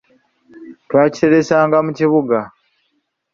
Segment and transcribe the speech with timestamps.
[0.87, 2.37] Twakiteresanga mu kibuga.